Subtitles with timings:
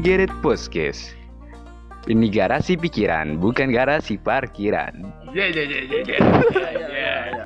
[0.00, 1.12] Geret Podcast.
[2.08, 5.04] Ini garasi pikiran, bukan garasi parkiran.
[5.36, 6.16] Ya ya ya ya ya.
[6.16, 7.44] ya, ya.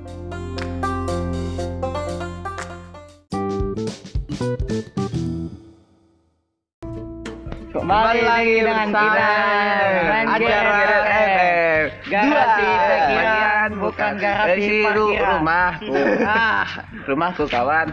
[7.74, 9.30] Kembali lagi dengan kita
[10.30, 11.84] acara FM.
[12.06, 15.30] Garasi pikiran bukan garasi ru- parkiran.
[15.42, 15.94] rumahku.
[16.22, 16.66] Ah,
[17.04, 17.88] Rumahku kawan.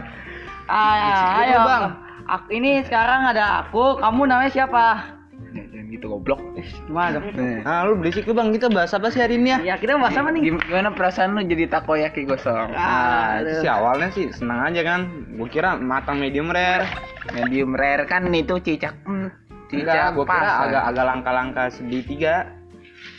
[0.70, 1.84] ah, ayo bang.
[2.24, 3.98] Aku, ini sekarang ada aku.
[3.98, 5.18] Kamu namanya siapa?
[5.52, 6.40] Jangan gitu goblok.
[6.86, 7.60] Gimana dong?
[7.62, 9.58] Ah, lu berisik lu bang, kita bahas apa sih hari ini ya?
[9.62, 10.40] Ya kita bahas apa nih?
[10.42, 12.72] Gim- Gimana perasaan lu jadi takoyaki gosong?
[12.72, 15.00] Ah, itu sih awalnya sih senang aja kan.
[15.36, 16.88] Gua kira matang medium rare.
[17.30, 18.96] Medium rare kan itu cicak.
[19.04, 19.28] Hmm,
[19.68, 22.36] Enggak, cicak gua kira agak agak langka-langka segitiga.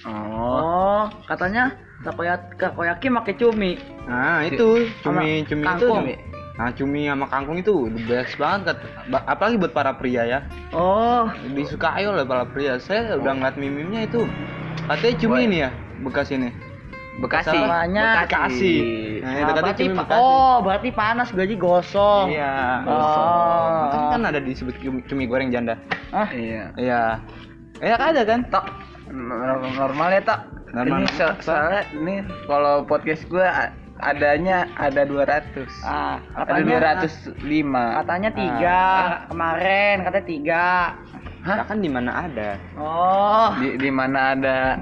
[0.03, 0.57] Oh.
[0.57, 3.71] Oh, katanya takoyaki, takoyaki pakai cumi.
[4.03, 5.69] Nah, itu cumi cumi itu.
[5.85, 6.05] kangkung.
[6.53, 8.77] Nah, cumi sama kangkung itu the best banget.
[9.09, 10.39] Ba- Apalagi buat para pria ya.
[10.69, 12.77] Oh, Disukai oleh para pria.
[12.77, 14.21] Saya udah ngeliat mimimnya itu.
[14.85, 15.47] Katanya cumi Boy.
[15.47, 15.69] ini ya,
[16.01, 16.49] bekas ini.
[17.13, 17.53] Bekasi.
[17.53, 18.77] Namanya Bekasi.
[19.21, 20.17] Nah, itu ah, katanya berarti cumi Bekasi.
[20.19, 22.25] oh berarti panas gaji gosong.
[22.29, 22.55] Iya.
[22.85, 23.73] Oh.
[23.85, 25.77] Makanya kan ada disebut cumi, cumi goreng janda.
[26.09, 26.73] Ah, Iya.
[26.73, 27.01] Iya.
[27.77, 28.45] Iya ada kan?
[28.49, 28.65] Tok.
[29.09, 30.41] Nor- Normal ya, Tok.
[30.69, 31.01] Normal.
[31.01, 33.73] Ini so- soalnya ini kalau podcast gua a-
[34.11, 35.69] adanya ada 200.
[35.85, 37.99] ah, ada katanya 205.
[38.03, 38.81] katanya tiga
[39.31, 40.67] kemarin katanya tiga.
[41.43, 41.67] Hah?
[41.67, 42.55] kan di mana ada.
[42.79, 44.79] Oh, Di di mana ada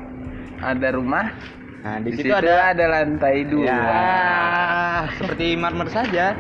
[0.61, 1.33] ada rumah,
[1.81, 3.66] Nah, di, di, situ situ ada ada ada lantai dua.
[3.66, 6.38] Ya, seperti marmer saja.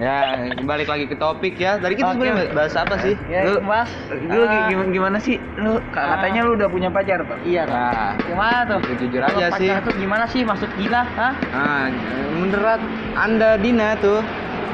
[0.00, 0.32] Ya,
[0.64, 1.76] balik lagi ke topik ya.
[1.76, 2.24] Tadi kita Oke.
[2.24, 3.20] sebenarnya bahas apa sih?
[3.28, 3.92] ya Lu- mas.
[4.08, 5.36] Lu Ah, gimana, gimana sih?
[5.54, 7.44] Lu ka- katanya lu udah punya pacar, Pak?
[7.44, 7.68] Iya.
[7.68, 8.80] Nah, Gimana tuh?
[8.96, 9.68] jujur aja sih.
[9.68, 11.04] pacaran tuh gimana sih maksud gila?
[11.04, 11.32] Hah?
[11.52, 11.84] Nah,
[12.32, 12.80] menurut
[13.12, 14.24] Anda Dina tuh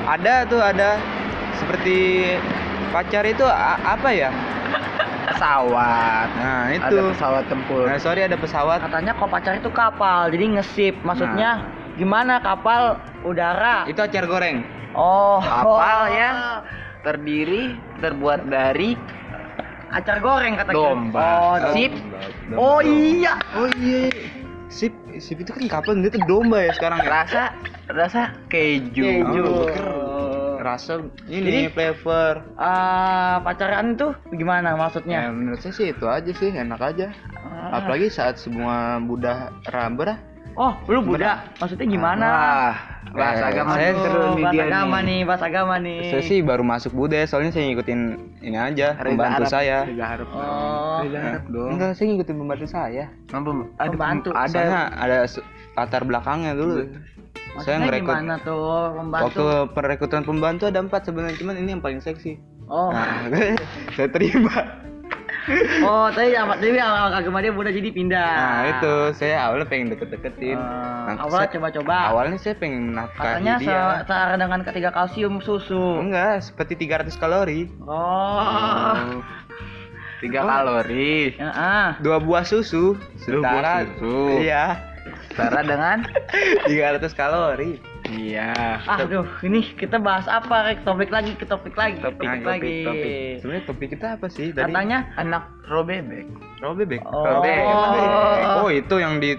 [0.07, 0.95] ada tuh ada
[1.59, 2.31] seperti
[2.95, 3.43] pacar itu
[3.83, 4.31] apa ya?
[5.27, 6.29] Pesawat.
[6.39, 6.97] Nah, Ada itu.
[7.11, 7.83] pesawat tempur.
[7.83, 8.79] Nah, sorry ada pesawat.
[8.79, 10.95] Katanya kalau pacaran itu kapal, jadi ngesip.
[11.03, 11.67] Maksudnya
[11.99, 13.91] gimana kapal udara?
[13.91, 14.75] Itu acar goreng.
[14.97, 16.05] Oh, Kapal oh.
[16.09, 16.37] yang
[17.05, 18.97] terdiri terbuat dari
[19.93, 21.29] acar goreng kata Domba.
[21.37, 21.93] Oh, sip.
[22.57, 23.37] Oh iya.
[23.55, 24.09] Oh iya.
[24.67, 24.93] Sip,
[25.23, 27.09] sip itu kan kapan itu domba ya sekarang ya?
[27.23, 27.43] rasa
[27.87, 29.05] rasa keju.
[29.05, 29.45] Keju.
[29.79, 32.43] Oh, rasa ini Jadi- flavor.
[32.59, 35.19] Ah, pacaran itu gimana Ya, maksudnya?
[35.31, 37.15] menurut saya sih itu aja sih, enak aja.
[37.37, 37.79] Ah.
[37.79, 40.11] Apalagi saat semua Buddha rambut
[40.55, 41.45] Oh, lu Buddha.
[41.57, 42.27] Maksudnya gimana?
[42.27, 42.75] Wah,
[43.09, 45.05] bahas Eh, agama saya seru nih bahas dia agama nih.
[45.05, 46.01] nih, bahas agama nih.
[46.07, 48.01] Saya sih baru masuk Buddha, soalnya saya ngikutin
[48.41, 49.53] ini aja, Reza pembantu Arab.
[49.53, 49.79] saya.
[49.85, 50.31] Reza dong.
[50.33, 50.99] Oh.
[51.03, 51.71] Reza Arab dong.
[51.73, 53.05] Enggak, saya ngikutin pembantu saya.
[53.27, 54.29] Apa, ada Pembantu.
[54.31, 54.49] Ada.
[54.49, 55.17] Soalnya ada
[55.75, 56.75] latar belakangnya dulu.
[56.77, 59.25] saya Maksudnya ngerekrut gimana tuh pembantu?
[59.25, 62.37] waktu perekrutan pembantu ada empat sebenarnya, cuman ini yang paling seksi.
[62.67, 62.93] Oh.
[62.93, 63.29] Nah,
[63.97, 64.83] saya terima.
[65.81, 66.59] Oh, tadi apa?
[66.59, 68.34] Tadi agama dia Buddha jadi pindah.
[68.34, 70.59] Nah, itu saya awalnya pengen deket-deketin.
[70.59, 71.97] Ah, Nah, awalnya saya- coba-coba.
[72.11, 73.67] Awalnya saya pengen menafkahi Katanya dia.
[73.69, 76.03] se- searah dengan ketiga kalsium susu.
[76.03, 77.71] Enggak, seperti 300 kalori.
[77.81, 79.23] Oh.
[80.19, 80.49] Tiga Oh.
[80.49, 81.37] kalori.
[81.37, 81.89] Ya, ah.
[82.01, 84.15] Dua buah susu Dua buah setara susu.
[84.41, 84.65] Iya,
[85.29, 85.97] Setara dengan
[86.67, 87.79] 300 kalori.
[88.05, 88.53] Iya.
[88.84, 90.69] Aduh, ini kita bahas apa?
[90.69, 90.84] Rek?
[90.84, 92.77] Topik lagi, ke topik lagi, ke topik, Nah, lagi.
[92.83, 93.11] topik.
[93.41, 94.53] Sebenarnya topik kita apa sih?
[94.53, 96.27] Tadi Katanya Anak roh bebek.
[96.61, 97.01] Oh, bebek.
[97.03, 97.25] Oh.
[97.43, 97.59] Bebek.
[98.56, 99.35] Oh, itu yang di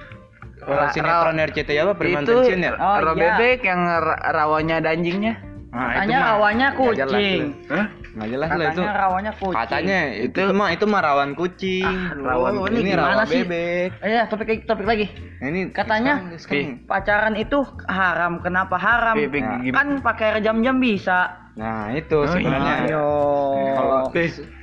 [0.57, 1.93] Ra- sinetron RCTI apa?
[1.95, 2.75] Preman Itu ya?
[2.75, 3.37] Oh, roh iya.
[3.37, 5.33] bebek yang ra- rawanya dan anjingnya.
[5.67, 7.41] Nah, katanya rawanya kucing.
[7.69, 7.85] Hah?
[8.17, 8.81] Nggak jelas lah itu.
[8.81, 9.53] Katanya rawanya kucing.
[9.55, 11.85] Katanya itu, mah itu mah rawan kucing.
[11.85, 12.81] Ah, rawan Oh, kucing.
[12.81, 13.41] ini Gimana rawan sih?
[13.45, 13.89] bebek.
[14.01, 15.05] Eh, ya, topik lagi, topik lagi.
[15.37, 18.33] Nah, ini Katanya, sekarang- sekarang- Pacaran itu haram.
[18.41, 19.15] Kenapa haram?
[19.15, 19.61] Bebek Nah?
[19.69, 21.45] Kan pakai jam-jam bisa.
[21.53, 22.73] Nah, itu Oh, sebenarnya.
[22.85, 23.07] Ayo.
[23.73, 23.97] Kalau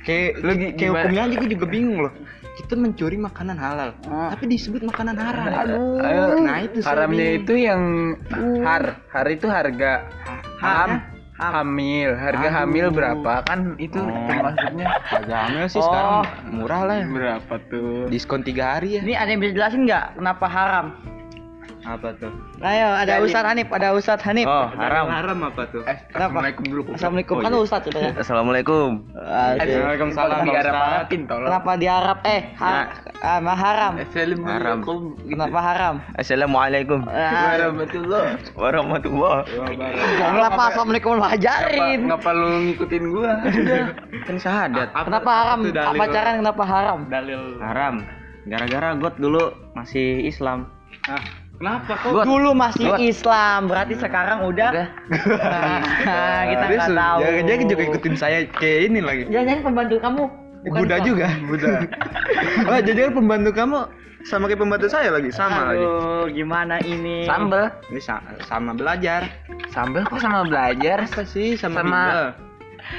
[0.03, 2.13] kayak lu kayak hukumnya aja gue juga bingung loh.
[2.55, 4.31] Kita mencuri makanan halal, Ah.
[4.31, 5.43] tapi disebut makanan haram.
[5.43, 5.99] Aduh.
[5.99, 8.15] Ayo, Nah, itu haramnya itu yang
[8.63, 10.07] har har itu harga
[10.63, 10.91] ham Ham.
[11.35, 12.55] Hamil harga Aduh.
[12.57, 14.07] hamil berapa kan itu Oh.
[14.39, 15.85] maksudnya Harga hamil sih Oh.
[15.85, 16.15] sekarang
[16.49, 16.97] murah lah.
[17.03, 19.01] berapa tuh Diskon tiga hari ya.
[19.03, 20.85] Ini ada yang bisa jelasin nggak kenapa haram?
[21.85, 22.33] Apa tuh?
[22.65, 24.49] Ayo, ada Jadi- Ustadz Hanif, ada Ustadz Hanif.
[24.49, 25.05] Oh, haram.
[25.05, 25.85] Haram apa tuh?
[25.85, 26.41] eh Kenapa?
[26.41, 27.59] assalamualaikum dulu Assalamualaikum Oh, kan iya.
[27.61, 28.09] Ustadz ya.
[28.17, 28.89] Assalamualaikum.
[29.13, 30.89] Waalaikumsalam, di Arab Ustaz.
[30.97, 32.73] Arabin tolong Kenapa di Arab eh ha,
[33.21, 33.93] ah, mah haram?
[34.01, 34.99] Assalamualaikum
[35.29, 35.95] Kenapa haram?
[36.17, 38.25] Assalamualaikum Ah, warahmatullah
[38.57, 39.37] warahmatullah.
[40.17, 41.99] Kenapa assalamualaikum lu ajarin?
[42.09, 43.31] ngapa lu ngikutin gua
[44.25, 44.89] Kan syahadat.
[44.89, 45.59] Kenapa haram?
[45.93, 46.99] Pacaran kenapa haram?
[47.13, 47.95] dalil Haram.
[48.49, 50.69] Gara-gara got dulu masih Islam.
[51.05, 51.21] Nah,
[51.57, 52.23] kenapa kok?
[52.23, 52.85] Dulu masih.
[52.99, 54.69] Islam, berarti sekarang udah.
[54.71, 54.87] Udah.
[56.05, 57.19] Nah, kita nggak tahu.
[57.21, 59.23] Dia, dia juga ikutin saya kayak ini lagi.
[59.31, 60.23] Jangan-jangan pembantu kamu
[60.65, 61.27] Buddha juga.
[61.49, 61.85] Buddha.
[62.65, 63.77] Wah, jadi kan pembantu kamu
[64.25, 65.85] sama kayak pembantu saya lagi, sama lagi.
[65.85, 67.29] Aduh, gimana ini?
[67.29, 67.69] Sambel.
[67.93, 69.29] Ini sa- sama belajar.
[69.69, 71.05] Sambel kok sama belajar?
[71.05, 72.33] Apa sih sama, Sama-?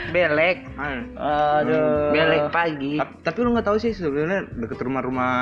[0.09, 0.67] Belek.
[0.75, 1.61] Ah.
[1.61, 2.11] Aduh.
[2.11, 2.97] Belek pagi.
[2.97, 5.33] Tap- Tapi lu nggak tahu sih sebenarnya deket rumah-rumah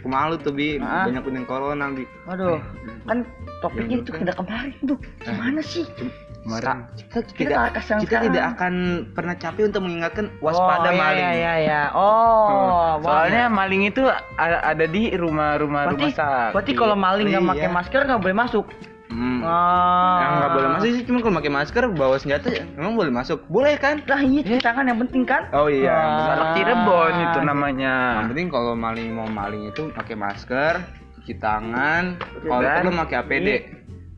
[0.00, 1.04] rumah lu tuh bi Ah.
[1.06, 2.04] banyak yang corona bi.
[2.26, 2.58] Aduh,
[3.04, 3.24] kan
[3.60, 4.98] topiknya itu udah kemarin tuh.
[5.20, 5.84] Gimana sih?
[6.42, 8.00] Sa- kita, Kita tidak, akan sekarang.
[8.02, 8.74] kita tidak akan
[9.14, 11.22] pernah capek untuk mengingatkan waspada oh, iya, maling.
[11.22, 11.82] Iya, iya, iya.
[11.94, 14.02] Oh, Soalnya maling itu
[14.38, 16.50] ada di rumah-rumah rumah sakit.
[16.50, 17.52] berarti kalau maling nggak Iya.
[17.54, 18.66] pakai masker nggak boleh masuk.
[19.12, 19.44] Hmm.
[19.44, 20.16] Ah.
[20.18, 22.48] Yang nggak boleh masuk sih cuma kalau pakai masker bawa senjata
[22.80, 23.44] emang boleh masuk.
[23.52, 24.00] Boleh kan?
[24.08, 25.52] Lah iya cuci tangan yang penting kan?
[25.52, 25.92] Oh iya.
[25.92, 26.24] Ah.
[26.32, 27.94] Salah Cirebon itu namanya.
[28.24, 30.80] Yang penting kalau maling mau maling itu pakai masker,
[31.20, 33.48] cuci tangan, kalau Dan- perlu pakai APD.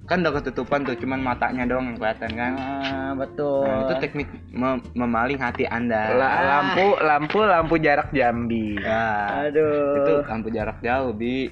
[0.05, 2.53] Kan udah ketutupan tuh, cuman matanya doang yang kelihatan kan.
[2.61, 3.65] Ah, betul.
[3.65, 6.13] Nah, itu teknik mem- memaling hati Anda.
[6.13, 8.77] La- lampu lampu lampu jarak Jambi.
[8.77, 9.49] Ya.
[9.49, 9.97] Aduh.
[9.97, 11.49] Itu lampu jarak jauh, Bi.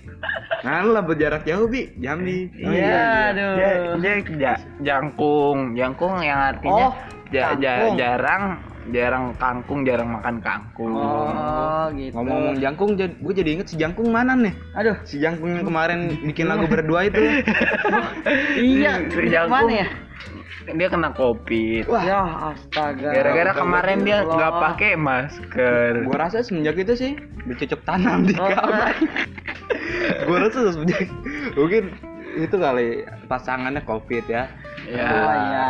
[0.60, 1.96] Nah, lampu jarak jauh, Bi.
[1.96, 2.52] Jambi.
[2.52, 3.52] Iya, aduh.
[3.56, 6.94] Dia, dia ja- jangkung, jangkung yang artinya Oh,
[7.32, 7.56] ja-
[7.96, 10.90] jarang jarang kangkung, jarang makan kangkung.
[10.90, 12.18] Oh, gitu.
[12.18, 14.50] Ngomong-ngomong jangkung, gue jadi inget si jangkung mana nih?
[14.74, 14.96] Aduh.
[15.06, 17.22] Si jangkung yang kemarin bikin lagu berdua itu.
[18.58, 19.54] Iya, Si jangkung.
[19.54, 19.88] mana ya?
[20.62, 21.90] Dia kena covid.
[21.90, 22.02] Wah.
[22.02, 22.22] Ya,
[22.54, 23.10] astaga.
[23.10, 26.06] Gara-gara kemarin dia nggak pakai masker.
[26.06, 27.12] Gua rasa semenjak itu sih
[27.42, 28.94] bercocok tanam di Oh, kamar.
[30.30, 31.10] Gua rasa semenjak
[31.58, 31.90] mungkin
[32.38, 34.46] itu kali pasangannya covid ya.
[34.84, 35.06] Ya.
[35.06, 35.66] Oh, ya.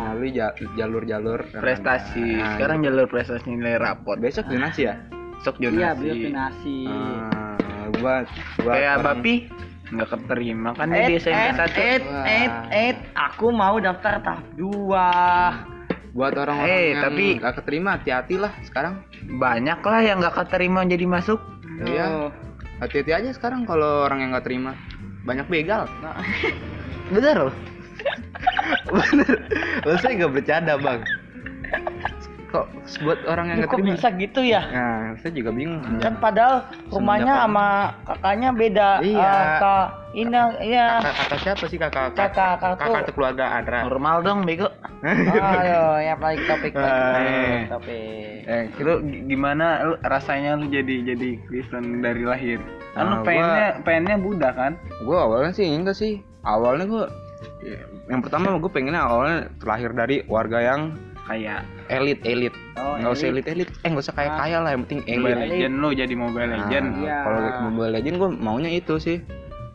[0.00, 2.24] Melalui ja- jalur-jalur Prestasi.
[2.34, 4.16] Nah, Sekarang jalur prestasi nilai rapot.
[4.16, 4.94] besok donasi ya?
[5.40, 5.98] Sok Iya, jonasi.
[5.98, 6.78] beliau donasi.
[6.86, 8.14] Ah, gua
[8.58, 9.34] gua Kayak orang- Bapi
[9.88, 11.78] nggak keterima kan dia di SMP satu.
[11.78, 12.24] eh, Wah.
[12.26, 15.08] eh, eh, aku mau daftar tahap dua.
[16.10, 19.06] buat orang-orang Eh, yang tapi- nggak keterima hati-hati lah sekarang.
[19.30, 21.38] Banyak lah yang nggak keterima jadi masuk.
[21.80, 22.32] Iya.
[22.78, 24.74] Hati-hati aja sekarang kalau orang yang nggak terima.
[25.22, 25.86] Banyak begal.
[26.00, 26.18] Nah,
[27.08, 27.54] Bener loh.
[28.88, 29.34] Bener.
[29.82, 31.00] Lo saya nggak bercanda bang.
[32.48, 32.64] Kok
[33.04, 33.92] buat orang yang nggak kok terima?
[33.92, 34.62] bisa gitu ya?
[34.64, 35.84] Nah, saya juga bingung.
[36.00, 37.66] Kan padahal rumahnya sama
[38.02, 38.90] kakaknya beda.
[39.04, 39.20] Iya.
[39.20, 39.86] Ah, Kak
[40.16, 40.96] Ina, iya.
[40.96, 42.16] kakak, kakak siapa sih kakak?
[42.16, 43.84] Kakak, kakak kakak tuh keluarga Adra.
[43.84, 44.72] Normal dong bego.
[45.04, 47.60] Ayo, ya balik topik, balik Eh.
[47.68, 48.38] topik.
[48.48, 52.56] Eh, lu gi- gimana lu rasanya lu jadi jadi Kristen dari lahir?
[52.96, 54.72] Kan lu Ah, pengennya pengennya Buddha kan?
[54.98, 56.24] gue awalnya sih enggak sih.
[56.40, 57.04] Awalnya gue
[58.08, 60.80] yang pertama gue pengennya awalnya terlahir dari warga yang
[61.22, 61.60] Kayak
[61.92, 62.54] elit elit.
[62.74, 63.44] Oh, nggak usah elit.
[63.44, 63.68] elit.
[63.84, 64.38] Eh nggak usah kayak Ah.
[64.40, 65.20] kaya lah yang penting elit.
[65.28, 66.86] Mobile Legend lu jadi Mobile Legend.
[66.88, 67.16] Nah, Iya.
[67.20, 67.38] Kalau
[67.68, 69.20] Mobile Legend gue maunya itu sih.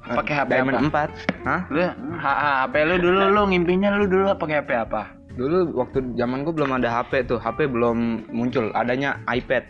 [0.03, 1.05] Pakai HP Diamond apa?
[1.07, 1.09] 4.
[1.45, 1.61] Hah?
[1.69, 5.01] Lu ha- ha- HP lu dulu lu ngimpinya lu dulu pakai HP apa?
[5.31, 7.97] Dulu waktu zaman gue belum ada HP tuh, HP belum
[8.29, 9.61] muncul, adanya iPad.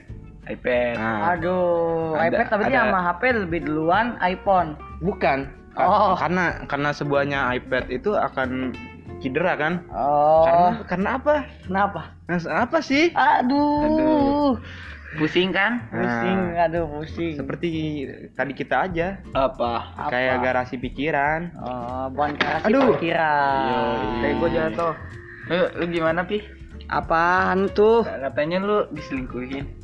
[0.45, 0.95] iPad.
[0.98, 4.75] Nah, Aduh, Ada- iPad tapi ada- sama HP lebih duluan iPhone.
[5.00, 5.48] bukan.
[5.74, 6.14] Oh.
[6.14, 8.74] Karena karena sebuahnya iPad itu akan
[9.20, 9.74] cedera kan?
[9.90, 11.36] Oh, Karena karena apa?
[11.64, 12.02] kenapa?
[12.28, 13.10] Nah, apa sih?
[13.10, 14.52] Aduh, Aduh.
[15.14, 15.86] Pusing kan?
[15.94, 16.66] pusing, Nah.
[16.66, 17.38] aduh pusing.
[17.38, 17.70] Seperti
[18.34, 19.94] tadi kita aja, Apa?
[19.94, 20.10] Apa?
[20.10, 21.54] kayak garasi pikiran.
[21.56, 22.98] Oh, bukan kasih Aduh.
[22.98, 23.98] pikiran.
[24.20, 24.94] Kayak gua jatuh.
[25.54, 26.42] Lu, lu gimana, Pi?
[26.90, 28.01] Apaan tuh?
[28.01, 29.83] Katanya lu diselingkuhin.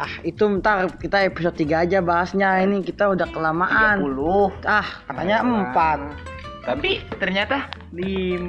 [0.00, 2.56] Ah, itu ntar kita episode 3 aja bahasnya.
[2.64, 4.00] Ini kita udah kelamaan.
[4.00, 4.48] 30.
[4.64, 6.40] Ah, katanya 4.
[6.64, 8.48] Tapi ternyata 5.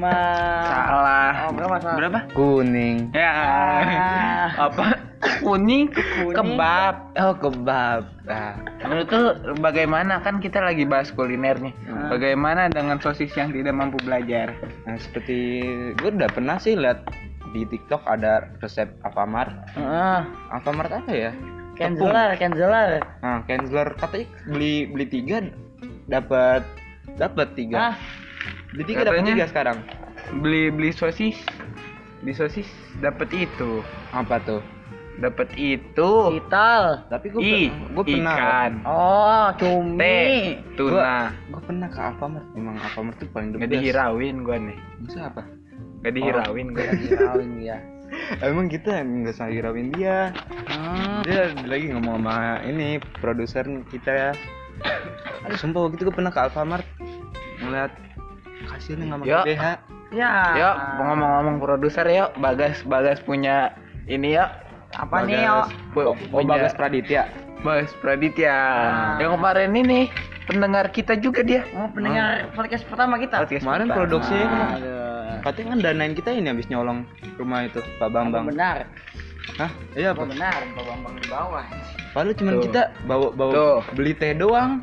[0.63, 1.31] salah.
[1.43, 1.97] Oh, berapa salah?
[1.99, 2.19] Berapa?
[2.31, 3.11] Kuning.
[3.11, 3.31] Ya.
[3.35, 4.47] Ah.
[4.71, 5.11] Apa?
[5.43, 6.35] Kuning, Kuning.
[6.39, 6.95] kebab.
[7.19, 8.01] Oh, kebab.
[8.23, 8.55] Nah,
[8.87, 9.23] Menurut lu
[9.59, 11.75] bagaimana kan kita lagi bahas kuliner nih.
[11.85, 12.09] Hmm.
[12.15, 14.55] Bagaimana dengan sosis yang tidak mampu belajar?
[14.87, 15.61] nah, seperti
[15.99, 17.03] gue udah pernah sih lihat
[17.51, 19.51] di TikTok ada resep Alfamart.
[19.73, 20.19] Heeh.
[20.49, 21.31] Alfamart apa ya?
[21.71, 23.01] Canceler, canceler.
[23.19, 25.41] Nah, Kenzler katanya beli beli tiga
[26.05, 26.61] dapat
[27.15, 27.91] dapat tiga.
[27.91, 27.95] Ah,
[28.71, 29.77] Beli tiga dapat tiga sekarang.
[30.39, 31.35] Beli beli sosis.
[32.21, 32.67] Beli sosis
[32.99, 33.81] dapat itu.
[34.11, 34.61] Apa tuh?
[35.17, 36.09] Dapat itu.
[36.33, 37.05] vital.
[37.07, 38.35] Tapi gue I, gue pernah.
[38.35, 38.71] ikan.
[38.83, 40.17] Oh, T, cumi.
[40.73, 41.29] tuna.
[41.49, 42.45] Gue pernah ke Alfamart.
[42.53, 43.75] Emang Alfamart tuh paling the Gak best.
[43.81, 44.77] dihirauin gua nih.
[44.99, 45.43] Masa apa?
[46.01, 46.89] Gak dihirauin gua.
[46.97, 47.77] Dihirauin ya.
[48.45, 50.35] Emang kita nggak usah hirauin dia.
[50.67, 51.23] Hmm.
[51.23, 54.31] Dia lagi ngomong sama ini produser kita ya.
[55.47, 56.85] Aduh, sumpah waktu itu gue pernah ke Alfamart
[57.61, 57.93] ngeliat
[58.67, 59.43] kasirnya nggak Yuk.
[59.45, 59.65] pakai BH.
[60.11, 60.31] Ya.
[60.59, 63.71] Yuk, ngomong-ngomong produser yuk, Bagas Bagas punya
[64.11, 64.49] ini yuk.
[64.91, 66.11] Apa nih, Bagas- yo?
[66.11, 67.31] Oh, oh, Bagas Praditya.
[67.63, 68.51] Bagas Praditya.
[68.51, 69.15] Ah.
[69.23, 69.99] Yang kemarin ini
[70.51, 71.63] pendengar kita juga dia.
[71.79, 73.39] Oh, pendengar podcast pertama kita.
[73.39, 75.00] Podcast Kemarin produksinya Aduh.
[75.41, 77.03] Katanya kan danain kita ini habis nyolong
[77.35, 78.45] rumah itu Pak Apa Bambang.
[78.47, 78.85] benar?
[79.57, 79.71] Hah?
[79.93, 80.23] Iya Oh, apa?
[80.27, 81.65] benar, Pak Bambang di bawah.
[82.11, 82.63] Padahal cuma Tuh.
[82.63, 83.79] kita bawa bawa Tuh.
[83.93, 84.79] beli teh doang.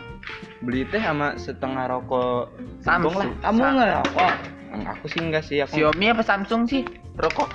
[0.58, 2.50] Beli teh sama setengah rokok
[2.82, 3.14] Samsung.
[3.16, 3.26] Lah.
[3.40, 4.32] Kamu Sa- nggak rokok?
[4.68, 5.74] Aku sih enggak sih aku.
[5.74, 6.82] Xiaomi apa Samsung sih?
[7.14, 7.48] Rokok.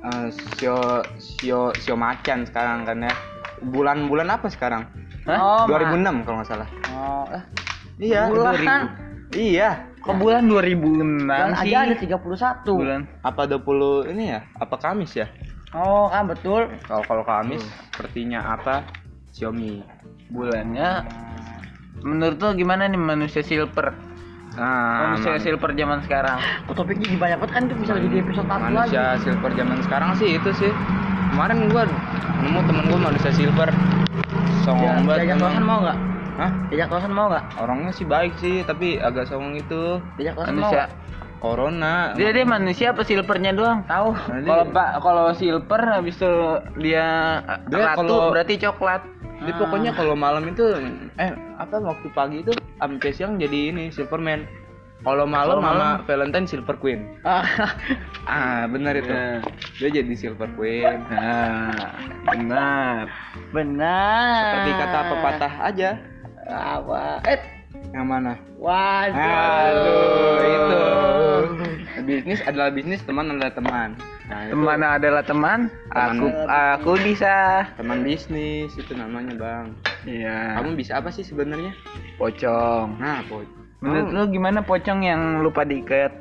[0.00, 0.76] Eh, sio
[1.16, 3.12] sio sio macan sekarang kan ya.
[3.60, 4.88] Bulan-bulan apa sekarang?
[5.24, 5.68] Oh, Hah?
[5.68, 6.68] 2006 kalau nggak salah.
[6.90, 7.42] Oh, eh,
[8.00, 8.22] Iya.
[8.28, 8.54] bulan.
[8.56, 8.72] 2000.
[9.30, 9.70] Iya.
[10.00, 11.70] Kok bulan 2006 Bulan sih?
[11.70, 12.72] aja ada 31.
[12.72, 13.00] Bulan.
[13.20, 14.40] Apa 20 ini ya?
[14.56, 15.28] Apa Kamis ya?
[15.70, 16.72] Oh, kan betul.
[16.82, 18.82] Kalau kalau Kamis sepertinya apa?
[19.30, 19.84] Xiaomi.
[20.26, 21.04] Bulannya
[22.00, 23.92] menurut lo gimana nih manusia silver?
[24.50, 26.38] Nah, manusia man- silver zaman sekarang.
[26.64, 28.72] Oh, topiknya banyak banget kan itu bisa jadi episode satu lagi.
[28.72, 30.72] manusia silver zaman sekarang sih itu sih.
[31.30, 31.84] Kemarin gua
[32.40, 33.68] nemu temen gua manusia silver.
[33.70, 35.52] Ya, Songong banget Jajak memang.
[35.52, 35.98] kosan mau nggak?
[36.40, 36.50] Hah?
[36.72, 37.44] Jajak kosan mau nggak?
[37.60, 40.00] Orangnya sih baik sih, tapi agak songong itu.
[40.16, 40.80] Jajak kosan mau Manusia.
[40.80, 40.90] nggak?
[41.36, 41.94] Corona.
[42.14, 43.80] Dia dia manusia apa silvernya doang?
[43.84, 44.08] Tahu.
[44.12, 46.32] Nah, Kalau pak kalau silver habis itu
[46.78, 49.04] dia, Dia ratu kalau- berarti coklat.
[49.40, 50.64] Dia pokoknya kalau malam itu
[51.16, 54.44] eh apa waktu pagi itu sampai siang jadi ini Superman.
[55.00, 57.08] Kalau malam sama Valentine Silver Queen.
[57.22, 57.40] Ah,
[58.28, 59.08] Ah, benar itu.
[59.08, 59.40] Nah.
[59.76, 61.00] Dia jadi Silver Queen.
[61.10, 61.72] Nah,
[62.26, 63.08] benar.
[63.50, 64.44] benar.
[64.44, 65.90] Seperti kata pepatah aja.
[66.50, 67.22] Apa?
[67.24, 67.38] Eh,
[67.94, 68.32] Yang mana?
[68.58, 69.14] waduh.
[69.14, 70.82] Aduh, itu.
[72.02, 73.94] Bisnis adalah bisnis, teman adalah teman.
[74.26, 76.46] Nah, itu Teman adalah teman, aku Teman.
[76.48, 77.66] aku bisa.
[77.74, 79.66] teman bisnis itu namanya, Bang.
[80.02, 80.58] Iya.
[80.58, 81.70] Kamu bisa apa sih sebenarnya?
[82.16, 82.98] Pocong.
[82.98, 83.42] Nah, po.
[83.80, 86.12] Menurut lu gimana pocong yang lupa diikat?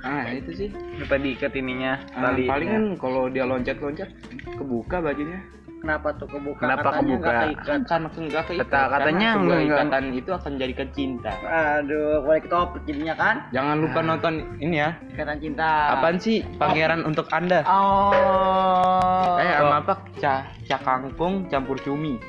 [0.00, 0.68] Ah, itu sih.
[0.96, 4.08] Lupa diikat ininya, Ah, paling kan kalau dia loncat-loncat
[4.50, 5.40] kebuka bajunya.
[5.80, 6.60] Kenapa tuh kebuka?
[6.60, 7.30] Kenapa Katanya kebuka?
[7.40, 7.80] keikat.
[7.88, 8.68] Karena enggak keikat.
[8.68, 11.32] Kata- katanya enggak- ikatan itu akan jadikan cinta.
[11.40, 13.36] Aduh, boleh ketopet jadinya kan?
[13.50, 14.90] Jangan lupa nonton ini ya.
[15.10, 15.68] Ikatan cinta.
[15.96, 17.64] Apaan sih pangeran untuk Anda?
[17.64, 19.40] Oh.
[19.40, 19.94] Eh, sama apa?
[20.20, 22.20] Ca, ca kangkung campur cumi.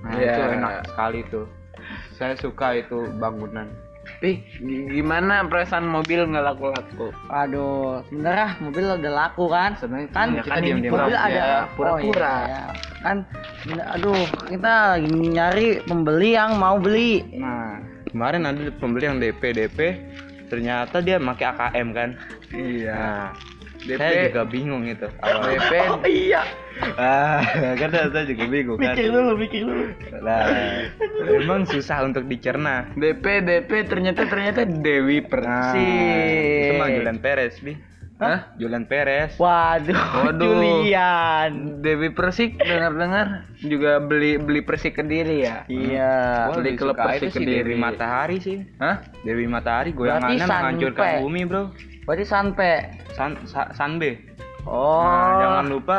[0.00, 0.32] Nah, Iya.
[0.32, 1.46] itu enak sekali tuh.
[2.12, 3.68] Saya suka itu bangunan.
[4.20, 7.08] Ih, gi- gimana perasaan mobil nggak laku-laku?
[7.26, 9.80] Aduh, sebenarnya mobil udah laku kan?
[9.80, 11.96] Sebenarnya kan ya kita kan ini diam-diam mobil ada pura-pura.
[11.96, 12.62] Oh, iya, iya.
[13.00, 13.16] Kan
[13.64, 17.24] bener- aduh, kita lagi nyari pembeli yang mau beli.
[17.32, 17.80] Nah,
[18.12, 19.78] kemarin ada pembeli yang DP DP,
[20.52, 22.10] ternyata dia pakai AKM kan.
[22.52, 22.92] Iya.
[22.92, 23.26] Nah,
[23.80, 23.96] DP.
[23.96, 25.08] saya juga bingung itu.
[25.20, 25.56] awalnya.
[25.56, 25.72] DP.
[26.06, 26.42] iya.
[26.96, 27.40] Ah,
[27.76, 28.92] kan saya juga bingung kan.
[28.92, 29.84] Mikir dulu, mikir dulu.
[30.20, 30.44] Nah,
[31.26, 32.88] emang susah untuk dicerna.
[32.94, 36.60] DP DP ternyata ternyata Dewi Nah, Persik.
[36.60, 37.74] itu mah Julian Perez, Bi.
[38.20, 38.52] Hah?
[38.60, 39.32] Julian Perez.
[39.40, 39.96] Waduh,
[40.28, 40.44] Waduh.
[40.44, 41.80] Julian.
[41.80, 45.64] Dewi Persik dengar-dengar juga beli beli Persik Kediri ya.
[45.72, 46.12] Iya.
[46.52, 47.72] Wah, beli klub Persik Kediri.
[47.72, 48.60] Dewi Matahari sih.
[48.76, 49.00] Hah?
[49.24, 51.72] Dewi Matahari goyangannya menghancurkan bumi, Bro.
[52.04, 52.72] Berarti sampai.
[53.16, 54.20] San, sa, Sanbe.
[54.68, 55.00] Oh.
[55.02, 55.98] Nah, jangan lupa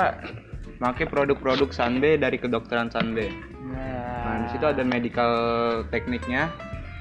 [0.78, 3.34] pakai produk-produk Sanbe dari kedokteran Sanbe.
[3.66, 5.32] Nah, Nah, di situ ada medical
[5.90, 6.54] tekniknya.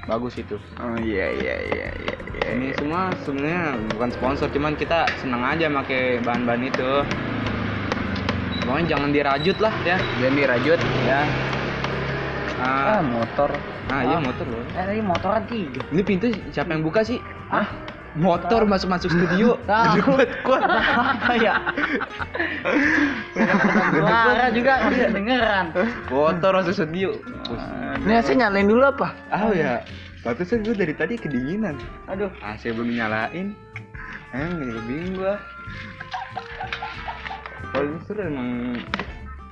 [0.09, 0.57] Bagus itu.
[0.81, 2.17] Oh iya iya iya iya.
[2.17, 2.49] iya.
[2.57, 6.91] Ini semua sebenarnya bukan sponsor, cuman kita senang aja pakai bahan-bahan itu.
[8.65, 9.97] Pokoknya jangan dirajut lah ya.
[10.21, 10.81] Jangan dirajut.
[11.05, 11.21] Ya.
[12.61, 13.51] Ah, Ah, motor.
[13.89, 14.61] ah iya motor loh.
[14.77, 15.81] Eh, tadi motoran tiga.
[15.91, 17.17] Ini pintu siapa yang buka sih?
[17.49, 17.67] Hah?
[18.19, 19.55] Motor masuk-masuk studio.
[19.67, 20.59] Gede banget gua.
[21.15, 21.55] Apa ya?
[23.95, 25.65] Suara juga nggak kedengeran.
[26.11, 27.15] Motor masuk studio.
[28.03, 29.15] Ini AC nyalain dulu apa?
[29.31, 29.87] Ah ya.
[30.21, 31.81] Pantesan gue dari tadi kedinginan.
[32.11, 32.29] Aduh.
[32.45, 33.57] AC belum nyalain.
[34.37, 35.41] Eh, jadi bingung gua.
[37.71, 38.75] Produser emang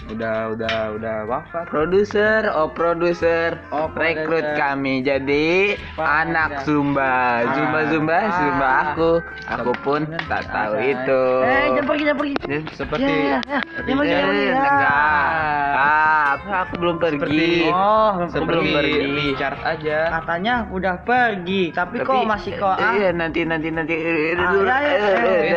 [0.09, 1.65] udah udah udah wafat.
[1.69, 6.65] Produser, oh produser, Oh, rekrut kami jadi Wah, anak ada.
[6.65, 7.17] Zumba,
[7.50, 8.33] Zumba Zumba, Ah.
[8.33, 9.11] Zumba aku,
[9.47, 11.23] aku pun tak tahu itu.
[11.43, 12.35] Eh, jangan pergi, jangan pergi.
[12.73, 13.61] Seperti Ya, ya, ya.
[13.79, 14.47] Jangan pergi, jangan pergi.
[14.49, 14.57] Ya.
[14.59, 15.29] enggak,
[15.77, 17.17] ah, apa aku belum pergi.
[17.19, 18.99] Seperti- Oh, seperti belum pergi.
[19.19, 19.99] Richard aja.
[20.11, 22.93] Katanya udah pergi, tapi, kok masih kok ah?
[22.95, 23.95] Iya nanti nanti nanti
[24.35, 24.53] Ah,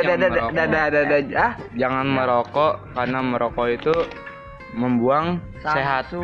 [0.03, 0.17] dadah,
[0.51, 1.39] dadah, dadah.
[1.39, 3.93] ah Jangan merokok karena merokok itu
[4.72, 6.24] membuang sehat, Samsu.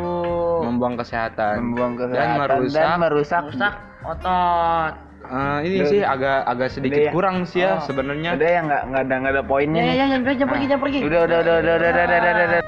[0.64, 1.54] membuang kesehatan.
[1.60, 2.80] membuang kesehatan dan merusak.
[2.80, 4.92] dan merusak rusak otot.
[5.20, 5.90] Eh, ini Udah.
[5.90, 7.12] sih agak agak sedikit Udah ya?
[7.12, 7.84] kurang sih ya Oh.
[7.84, 8.30] sebenarnya.
[8.32, 9.90] Udah ya nggak nggak ada nggak ada poinnya Ya, nih.
[9.90, 10.98] ya, jangan pergi, jangan pergi, jangan pergi.
[11.02, 12.46] Udah udah udah udah udah udah udah.
[12.48, 12.60] udah.